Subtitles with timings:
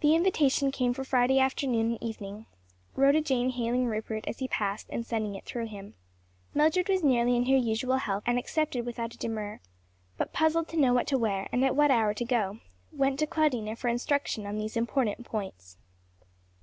[0.00, 2.46] The invitation came for Friday afternoon and evening;
[2.96, 5.96] Rhoda Jane hailing Rupert as he passed and sending it through him.
[6.54, 9.60] Mildred was nearly in her usual health and accepted without a demur;
[10.16, 12.60] but puzzled to know what to wear, and at what hour to go,
[12.90, 15.76] went to Claudina for instruction on these important points.